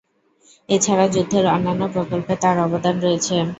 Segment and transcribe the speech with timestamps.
[0.69, 3.35] এছাড়া যুদ্ধের অন্যান্য প্রকল্পে তার অবদান রয়েছে।